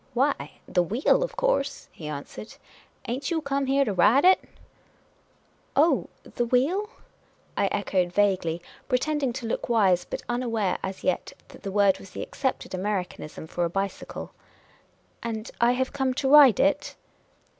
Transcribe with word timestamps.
"Why, 0.15 0.53
the 0.67 0.81
wheel, 0.81 1.21
of 1.21 1.35
course," 1.35 1.87
he 1.91 2.07
answered." 2.07 2.55
Ain't 3.07 3.29
you 3.29 3.39
come 3.39 3.67
here 3.67 3.85
to 3.85 3.93
ride 3.93 4.25
it?"" 4.25 4.39
Oh, 5.75 6.07
the 6.23 6.45
wheel?" 6.45 6.89
I 7.55 7.67
echoed, 7.67 8.11
vaguely, 8.11 8.63
pretending 8.89 9.31
to 9.33 9.45
look 9.45 9.69
wise; 9.69 10.03
but 10.05 10.23
unaware, 10.27 10.79
as 10.81 11.03
yet, 11.03 11.33
that 11.49 11.61
that 11.61 11.71
word 11.71 11.99
was 11.99 12.09
the 12.09 12.23
accepted 12.23 12.73
Americanism 12.73 13.45
for 13.45 13.63
a 13.63 13.69
bicycle." 13.69 14.33
And 15.21 15.51
I 15.61 15.73
have 15.73 15.93
come 15.93 16.15
to 16.15 16.27
ride 16.31 16.59
it?" 16.59 16.95